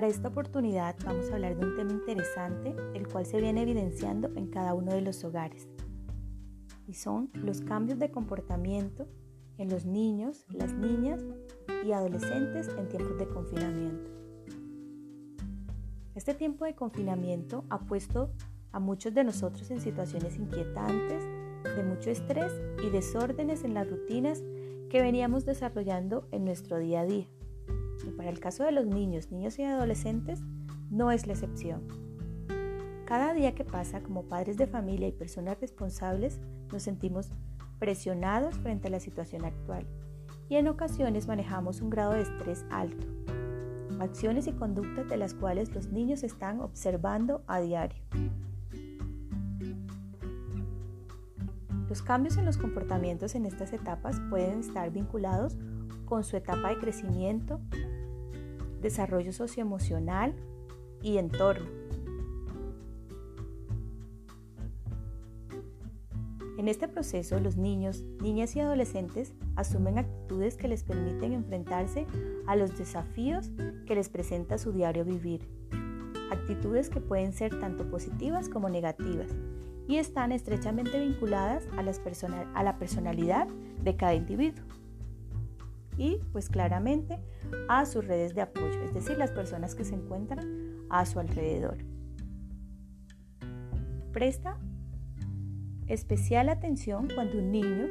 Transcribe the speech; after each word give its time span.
Para 0.00 0.08
esta 0.08 0.28
oportunidad 0.28 0.96
vamos 1.04 1.30
a 1.30 1.34
hablar 1.34 1.58
de 1.58 1.66
un 1.66 1.76
tema 1.76 1.92
interesante, 1.92 2.74
el 2.94 3.06
cual 3.06 3.26
se 3.26 3.38
viene 3.38 3.60
evidenciando 3.60 4.30
en 4.34 4.46
cada 4.46 4.72
uno 4.72 4.94
de 4.94 5.02
los 5.02 5.22
hogares. 5.24 5.68
Y 6.86 6.94
son 6.94 7.28
los 7.34 7.60
cambios 7.60 7.98
de 7.98 8.10
comportamiento 8.10 9.06
en 9.58 9.68
los 9.68 9.84
niños, 9.84 10.46
las 10.48 10.72
niñas 10.72 11.20
y 11.84 11.92
adolescentes 11.92 12.68
en 12.68 12.88
tiempos 12.88 13.18
de 13.18 13.28
confinamiento. 13.28 14.10
Este 16.14 16.32
tiempo 16.32 16.64
de 16.64 16.74
confinamiento 16.74 17.66
ha 17.68 17.80
puesto 17.80 18.30
a 18.72 18.80
muchos 18.80 19.12
de 19.12 19.24
nosotros 19.24 19.70
en 19.70 19.82
situaciones 19.82 20.38
inquietantes, 20.38 21.22
de 21.76 21.82
mucho 21.82 22.08
estrés 22.08 22.54
y 22.82 22.88
desórdenes 22.88 23.64
en 23.64 23.74
las 23.74 23.86
rutinas 23.86 24.42
que 24.88 25.02
veníamos 25.02 25.44
desarrollando 25.44 26.26
en 26.30 26.46
nuestro 26.46 26.78
día 26.78 27.00
a 27.00 27.04
día. 27.04 27.26
Para 28.20 28.32
el 28.32 28.38
caso 28.38 28.64
de 28.64 28.72
los 28.72 28.84
niños, 28.84 29.32
niños 29.32 29.58
y 29.58 29.62
adolescentes, 29.62 30.42
no 30.90 31.10
es 31.10 31.26
la 31.26 31.32
excepción. 31.32 31.88
Cada 33.06 33.32
día 33.32 33.54
que 33.54 33.64
pasa 33.64 34.02
como 34.02 34.24
padres 34.24 34.58
de 34.58 34.66
familia 34.66 35.08
y 35.08 35.12
personas 35.12 35.58
responsables 35.58 36.38
nos 36.70 36.82
sentimos 36.82 37.30
presionados 37.78 38.58
frente 38.58 38.88
a 38.88 38.90
la 38.90 39.00
situación 39.00 39.46
actual 39.46 39.86
y 40.50 40.56
en 40.56 40.68
ocasiones 40.68 41.28
manejamos 41.28 41.80
un 41.80 41.88
grado 41.88 42.12
de 42.12 42.20
estrés 42.20 42.66
alto, 42.68 43.06
acciones 44.00 44.46
y 44.48 44.52
conductas 44.52 45.08
de 45.08 45.16
las 45.16 45.32
cuales 45.32 45.74
los 45.74 45.88
niños 45.88 46.22
están 46.22 46.60
observando 46.60 47.42
a 47.46 47.60
diario. 47.60 48.02
Los 51.88 52.02
cambios 52.02 52.36
en 52.36 52.44
los 52.44 52.58
comportamientos 52.58 53.34
en 53.34 53.46
estas 53.46 53.72
etapas 53.72 54.20
pueden 54.28 54.60
estar 54.60 54.90
vinculados 54.90 55.56
con 56.04 56.22
su 56.22 56.36
etapa 56.36 56.68
de 56.68 56.78
crecimiento, 56.78 57.60
desarrollo 58.80 59.32
socioemocional 59.32 60.34
y 61.02 61.18
entorno. 61.18 61.66
En 66.58 66.68
este 66.68 66.88
proceso, 66.88 67.40
los 67.40 67.56
niños, 67.56 68.04
niñas 68.20 68.54
y 68.54 68.60
adolescentes 68.60 69.32
asumen 69.56 69.96
actitudes 69.96 70.58
que 70.58 70.68
les 70.68 70.82
permiten 70.82 71.32
enfrentarse 71.32 72.06
a 72.46 72.54
los 72.54 72.76
desafíos 72.76 73.50
que 73.86 73.94
les 73.94 74.10
presenta 74.10 74.58
su 74.58 74.70
diario 74.70 75.06
vivir. 75.06 75.48
Actitudes 76.30 76.90
que 76.90 77.00
pueden 77.00 77.32
ser 77.32 77.58
tanto 77.60 77.88
positivas 77.90 78.50
como 78.50 78.68
negativas 78.68 79.28
y 79.88 79.96
están 79.96 80.32
estrechamente 80.32 81.00
vinculadas 81.00 81.66
a, 81.78 82.62
la 82.62 82.78
personalidad 82.78 83.48
de 83.82 83.96
cada 83.96 84.14
individuo 84.14 84.62
y 86.00 86.18
pues 86.32 86.48
claramente 86.48 87.18
a 87.68 87.84
sus 87.84 88.06
redes 88.06 88.34
de 88.34 88.40
apoyo, 88.40 88.82
es 88.82 88.94
decir, 88.94 89.18
las 89.18 89.32
personas 89.32 89.74
que 89.74 89.84
se 89.84 89.94
encuentran 89.94 90.86
a 90.88 91.04
su 91.04 91.20
alrededor. 91.20 91.76
Presta 94.10 94.56
especial 95.88 96.48
atención 96.48 97.06
cuando 97.14 97.38
un 97.38 97.52
niño, 97.52 97.86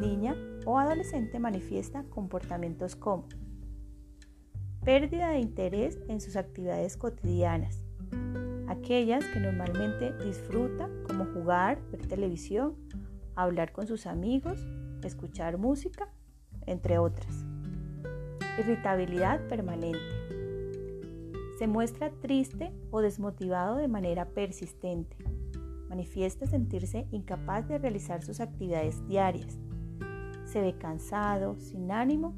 niña 0.00 0.34
o 0.64 0.78
adolescente 0.78 1.38
manifiesta 1.38 2.04
comportamientos 2.04 2.96
como 2.96 3.28
pérdida 4.82 5.28
de 5.28 5.40
interés 5.40 5.98
en 6.08 6.22
sus 6.22 6.36
actividades 6.36 6.96
cotidianas, 6.96 7.84
aquellas 8.66 9.26
que 9.26 9.40
normalmente 9.40 10.14
disfruta 10.24 10.88
como 11.06 11.26
jugar, 11.26 11.82
ver 11.90 12.06
televisión, 12.06 12.76
hablar 13.36 13.72
con 13.72 13.86
sus 13.86 14.06
amigos, 14.06 14.58
escuchar 15.04 15.58
música, 15.58 16.08
entre 16.66 16.98
otras. 16.98 17.44
Irritabilidad 18.58 19.46
permanente. 19.48 19.98
Se 21.58 21.66
muestra 21.66 22.10
triste 22.10 22.72
o 22.90 23.00
desmotivado 23.00 23.76
de 23.76 23.88
manera 23.88 24.26
persistente. 24.26 25.16
Manifiesta 25.88 26.46
sentirse 26.46 27.06
incapaz 27.12 27.68
de 27.68 27.78
realizar 27.78 28.22
sus 28.22 28.40
actividades 28.40 29.06
diarias. 29.06 29.58
Se 30.44 30.60
ve 30.60 30.76
cansado, 30.76 31.56
sin 31.58 31.92
ánimo 31.92 32.34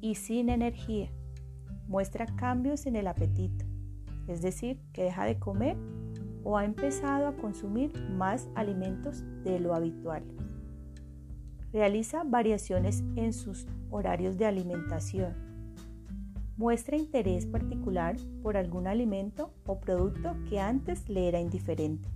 y 0.00 0.16
sin 0.16 0.50
energía. 0.50 1.10
Muestra 1.88 2.26
cambios 2.26 2.86
en 2.86 2.96
el 2.96 3.06
apetito 3.06 3.64
es 4.28 4.42
decir, 4.42 4.80
que 4.92 5.04
deja 5.04 5.24
de 5.24 5.38
comer 5.38 5.76
o 6.44 6.56
ha 6.56 6.64
empezado 6.64 7.26
a 7.26 7.36
consumir 7.36 7.92
más 8.10 8.48
alimentos 8.54 9.24
de 9.44 9.58
lo 9.58 9.74
habitual. 9.74 10.22
Realiza 11.72 12.22
variaciones 12.24 13.02
en 13.16 13.32
sus 13.32 13.66
horarios 13.90 14.36
de 14.38 14.46
alimentación. 14.46 15.34
Muestra 16.56 16.96
interés 16.96 17.44
particular 17.46 18.16
por 18.42 18.56
algún 18.56 18.86
alimento 18.86 19.52
o 19.66 19.78
producto 19.78 20.36
que 20.48 20.58
antes 20.58 21.08
le 21.08 21.28
era 21.28 21.40
indiferente. 21.40 22.08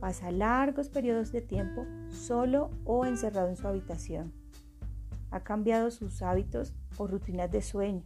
Pasa 0.00 0.30
largos 0.30 0.88
periodos 0.88 1.32
de 1.32 1.40
tiempo 1.40 1.86
solo 2.10 2.70
o 2.84 3.06
encerrado 3.06 3.48
en 3.48 3.56
su 3.56 3.66
habitación. 3.66 4.32
Ha 5.30 5.40
cambiado 5.40 5.90
sus 5.90 6.20
hábitos 6.22 6.74
o 6.98 7.06
rutinas 7.06 7.50
de 7.50 7.62
sueño. 7.62 8.02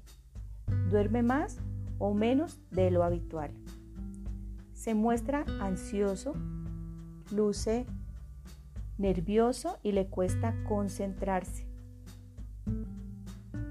Duerme 0.91 1.23
más 1.23 1.59
o 1.99 2.15
menos 2.15 2.61
de 2.71 2.91
lo 2.91 3.03
habitual. 3.03 3.51
Se 4.75 4.95
muestra 4.95 5.45
ansioso, 5.61 6.35
luce 7.33 7.87
nervioso 8.99 9.79
y 9.83 9.93
le 9.93 10.07
cuesta 10.07 10.55
concentrarse. 10.69 11.67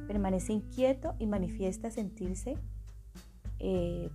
Permanece 0.08 0.53
inquieto 0.53 1.16
y 1.19 1.28
manifiesta 1.28 1.91
sentirse 1.91 2.58
eh, 3.59 4.09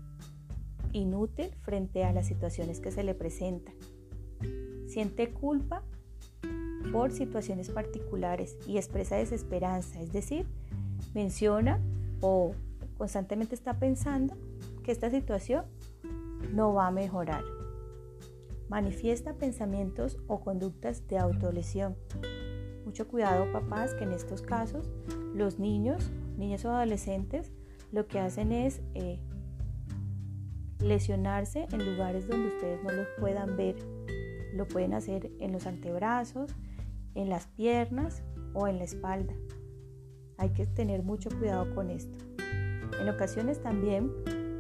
inútil 0.93 1.51
frente 1.63 2.05
a 2.05 2.13
las 2.13 2.27
situaciones 2.27 2.81
que 2.81 2.91
se 2.91 3.05
le 3.05 3.15
presentan. 3.15 3.75
Siente 4.87 5.31
culpa 5.33 5.83
por 6.93 7.13
situaciones 7.13 7.71
particulares 7.71 8.57
y 8.67 8.79
expresa 8.79 9.17
desesperanza, 9.17 10.01
es 10.01 10.13
decir, 10.13 10.47
menciona 11.15 11.81
o 12.21 12.53
constantemente 12.99 13.55
está 13.55 13.79
pensando 13.79 14.37
que 14.83 14.93
esta 14.93 15.11
situación 15.11 15.65
no 16.53 16.75
va 16.75 16.89
a 16.89 16.91
mejorar. 16.91 17.60
Manifiesta 18.71 19.35
pensamientos 19.35 20.17
o 20.29 20.39
conductas 20.43 21.09
de 21.09 21.19
autolesión. 21.19 21.97
Mucho 22.85 23.09
cuidado 23.09 23.51
papás 23.53 23.95
que 23.95 24.05
en 24.05 24.13
estos 24.13 24.43
casos 24.43 24.89
los 25.35 25.59
niños, 25.59 26.13
niños 26.39 26.65
o 26.65 26.71
adolescentes, 26.71 27.51
lo 27.91 28.07
que 28.07 28.21
hacen 28.21 28.53
es 28.53 28.81
eh, 28.95 29.19
lesionarse 30.79 31.67
en 31.73 31.85
lugares 31.85 32.29
donde 32.29 32.47
ustedes 32.47 32.81
no 32.85 32.93
los 32.93 33.09
puedan 33.19 33.57
ver. 33.57 33.75
Lo 34.55 34.69
pueden 34.69 34.95
hacer 34.95 35.33
en 35.41 35.51
los 35.51 35.67
antebrazos, 35.67 36.55
en 37.17 37.29
las 37.29 37.49
piernas 37.49 38.23
o 38.55 38.69
en 38.69 38.79
la 38.79 38.85
espalda. 38.85 39.35
Hay 40.39 40.51
que 40.51 40.69
tener 40.69 41.03
mucho 41.03 41.29
cuidado 41.37 41.75
con 41.75 41.91
esto. 41.91 42.17
En 43.01 43.09
ocasiones 43.09 43.61
también 43.61 44.13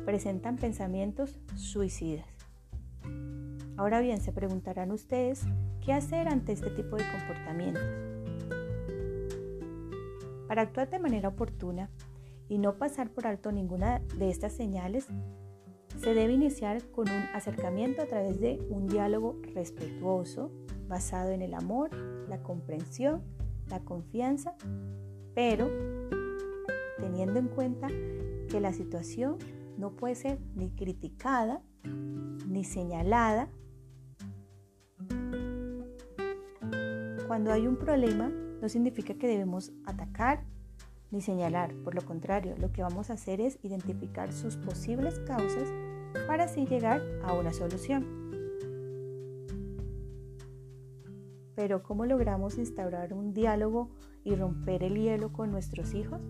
presentan 0.04 0.56
pensamientos 0.56 1.38
suicidas. 1.54 2.39
Ahora 3.80 4.02
bien, 4.02 4.20
se 4.20 4.30
preguntarán 4.30 4.92
ustedes 4.92 5.40
qué 5.82 5.94
hacer 5.94 6.28
ante 6.28 6.52
este 6.52 6.68
tipo 6.68 6.96
de 6.96 7.04
comportamientos. 7.12 7.82
Para 10.46 10.60
actuar 10.60 10.90
de 10.90 10.98
manera 10.98 11.30
oportuna 11.30 11.88
y 12.50 12.58
no 12.58 12.76
pasar 12.76 13.08
por 13.08 13.26
alto 13.26 13.52
ninguna 13.52 14.02
de 14.18 14.28
estas 14.28 14.52
señales, 14.52 15.06
se 15.96 16.12
debe 16.12 16.34
iniciar 16.34 16.82
con 16.90 17.08
un 17.08 17.22
acercamiento 17.34 18.02
a 18.02 18.04
través 18.04 18.38
de 18.38 18.60
un 18.68 18.86
diálogo 18.86 19.40
respetuoso, 19.54 20.50
basado 20.86 21.30
en 21.30 21.40
el 21.40 21.54
amor, 21.54 21.88
la 22.28 22.42
comprensión, 22.42 23.22
la 23.70 23.80
confianza, 23.80 24.56
pero 25.34 25.70
teniendo 26.98 27.38
en 27.38 27.48
cuenta 27.48 27.88
que 27.88 28.60
la 28.60 28.74
situación 28.74 29.38
no 29.78 29.96
puede 29.96 30.16
ser 30.16 30.38
ni 30.54 30.68
criticada 30.68 31.62
ni 32.46 32.62
señalada. 32.64 33.48
Cuando 37.30 37.52
hay 37.52 37.68
un 37.68 37.76
problema 37.76 38.28
no 38.60 38.68
significa 38.68 39.14
que 39.14 39.28
debemos 39.28 39.70
atacar 39.86 40.42
ni 41.12 41.20
señalar, 41.20 41.72
por 41.84 41.94
lo 41.94 42.04
contrario, 42.04 42.56
lo 42.58 42.72
que 42.72 42.82
vamos 42.82 43.08
a 43.08 43.12
hacer 43.12 43.40
es 43.40 43.60
identificar 43.62 44.32
sus 44.32 44.56
posibles 44.56 45.20
causas 45.20 45.68
para 46.26 46.46
así 46.46 46.66
llegar 46.66 47.00
a 47.22 47.34
una 47.34 47.52
solución. 47.52 48.04
Pero 51.54 51.84
¿cómo 51.84 52.04
logramos 52.04 52.58
instaurar 52.58 53.14
un 53.14 53.32
diálogo 53.32 53.90
y 54.24 54.34
romper 54.34 54.82
el 54.82 55.00
hielo 55.00 55.32
con 55.32 55.52
nuestros 55.52 55.94
hijos? 55.94 56.20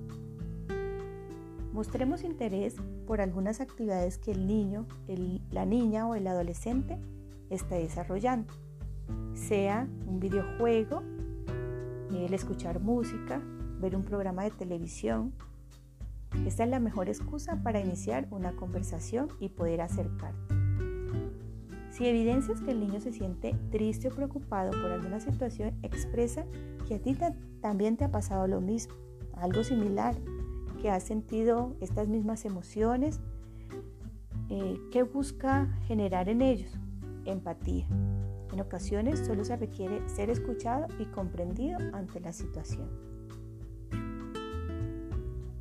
Mostremos 1.73 2.25
interés 2.25 2.77
por 3.07 3.23
algunas 3.23 3.63
actividades 3.63 4.19
que 4.19 4.33
el 4.33 4.47
niño, 4.47 4.87
la 5.51 5.65
niña 5.65 6.07
o 6.07 6.15
el 6.15 6.27
adolescente 6.27 6.99
está 7.49 7.77
desarrollando, 7.77 8.53
sea 9.51 9.89
un 10.07 10.21
videojuego, 10.21 11.03
el 12.13 12.33
escuchar 12.33 12.79
música, 12.79 13.43
ver 13.81 13.97
un 13.97 14.05
programa 14.05 14.45
de 14.45 14.53
televisión, 14.53 15.33
Esta 16.47 16.63
es 16.63 16.71
la 16.71 16.79
mejor 16.79 17.09
excusa 17.09 17.61
para 17.65 17.81
iniciar 17.81 18.29
una 18.31 18.53
conversación 18.53 19.27
y 19.41 19.49
poder 19.49 19.81
acercarte. 19.81 20.55
Si 21.91 22.07
evidencias 22.07 22.61
que 22.61 22.71
el 22.71 22.79
niño 22.79 23.01
se 23.01 23.13
siente 23.13 23.57
triste 23.73 24.07
o 24.07 24.15
preocupado 24.15 24.71
por 24.71 24.93
alguna 24.93 25.19
situación, 25.19 25.77
expresa 25.83 26.45
que 26.87 26.95
a 26.95 26.99
ti 27.01 27.19
también 27.61 27.97
te 27.97 28.05
ha 28.05 28.13
pasado 28.13 28.47
lo 28.47 28.61
mismo, 28.61 28.95
algo 29.35 29.65
similar, 29.65 30.15
que 30.81 30.91
has 30.91 31.03
sentido 31.03 31.75
estas 31.81 32.07
mismas 32.07 32.45
emociones, 32.45 33.19
eh, 34.49 34.79
que 34.93 35.03
busca 35.03 35.67
generar 35.89 36.29
en 36.29 36.41
ellos 36.41 36.71
empatía. 37.25 37.89
En 38.53 38.61
ocasiones 38.61 39.21
solo 39.21 39.45
se 39.45 39.57
requiere 39.57 40.09
ser 40.09 40.31
escuchado 40.31 40.87
y 40.99 41.07
comprendido 41.07 41.79
ante 41.93 42.21
la 42.21 42.33
situación. 42.33 42.89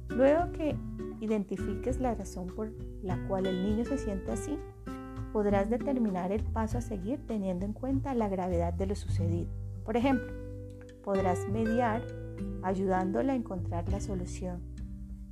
Luego 0.09 0.51
que 0.51 0.75
identifiques 1.21 1.99
la 1.99 2.15
razón 2.15 2.47
por 2.47 2.71
la 3.03 3.17
cual 3.27 3.45
el 3.45 3.63
niño 3.63 3.85
se 3.85 3.97
siente 3.97 4.31
así, 4.31 4.57
podrás 5.31 5.69
determinar 5.69 6.31
el 6.31 6.43
paso 6.43 6.77
a 6.77 6.81
seguir 6.81 7.25
teniendo 7.27 7.65
en 7.65 7.73
cuenta 7.73 8.13
la 8.15 8.27
gravedad 8.27 8.73
de 8.73 8.87
lo 8.87 8.95
sucedido. 8.95 9.49
Por 9.85 9.95
ejemplo, 9.95 10.33
podrás 11.03 11.47
mediar 11.47 12.01
ayudándole 12.63 13.31
a 13.31 13.35
encontrar 13.35 13.87
la 13.89 13.99
solución. 13.99 14.61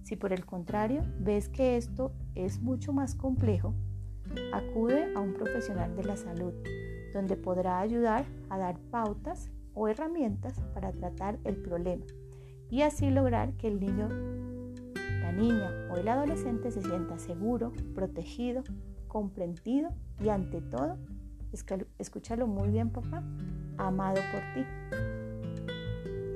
Si 0.04 0.15
por 0.15 0.31
el 0.31 0.45
contrario 0.45 1.01
ves 1.19 1.50
que 1.50 1.75
esto 1.75 2.13
es 2.36 2.62
mucho 2.62 2.94
más 2.94 3.15
complejo, 3.15 3.74
acude 4.54 5.13
a 5.15 5.19
un 5.19 5.33
profesional 5.33 5.95
de 5.95 6.04
la 6.04 6.15
salud, 6.15 6.54
donde 7.13 7.36
podrá 7.36 7.80
ayudar 7.80 8.25
a 8.50 8.57
dar 8.57 8.77
pautas 8.92 9.50
o 9.74 9.88
herramientas 9.88 10.59
para 10.74 10.92
tratar 10.92 11.39
el 11.44 11.56
problema 11.57 12.06
y 12.69 12.81
así 12.81 13.09
lograr 13.09 13.54
que 13.54 13.68
el 13.68 13.80
niño, 13.80 14.09
la 15.21 15.31
niña 15.31 15.71
o 15.92 15.98
el 15.98 16.07
adolescente 16.07 16.71
se 16.71 16.81
sienta 16.81 17.18
seguro, 17.18 17.71
protegido 17.95 18.63
comprendido 19.07 19.89
y 20.24 20.30
ante 20.30 20.62
todo, 20.62 20.98
escúchalo 21.98 22.48
muy 22.48 22.69
bien 22.69 22.92
papá, 22.92 23.24
amado 23.77 24.21
por 24.31 24.42
ti. 24.54 24.65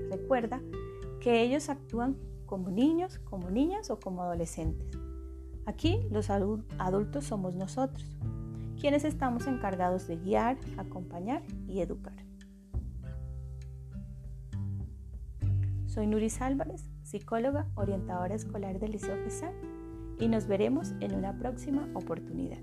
Recuerda 0.09 0.61
que 1.19 1.43
ellos 1.43 1.69
actúan 1.69 2.17
como 2.45 2.69
niños, 2.69 3.19
como 3.19 3.49
niñas 3.49 3.89
o 3.91 3.99
como 3.99 4.23
adolescentes. 4.23 4.97
Aquí 5.65 5.99
los 6.09 6.29
adultos 6.29 7.25
somos 7.25 7.55
nosotros, 7.55 8.17
quienes 8.81 9.05
estamos 9.05 9.45
encargados 9.45 10.07
de 10.07 10.17
guiar, 10.17 10.57
acompañar 10.75 11.43
y 11.67 11.81
educar. 11.81 12.15
Soy 15.85 16.07
Nuris 16.07 16.41
Álvarez, 16.41 16.89
psicóloga, 17.03 17.67
orientadora 17.75 18.33
escolar 18.33 18.79
del 18.79 18.93
Liceo 18.93 19.15
FESAR 19.17 19.53
y 20.19 20.27
nos 20.27 20.47
veremos 20.47 20.93
en 20.99 21.13
una 21.13 21.37
próxima 21.37 21.87
oportunidad. 21.93 22.57